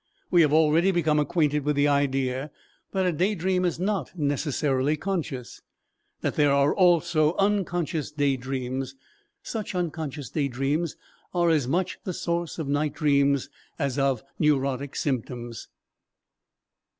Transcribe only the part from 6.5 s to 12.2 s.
are also unconscious day dreams. Such unconscious day dreams are as much the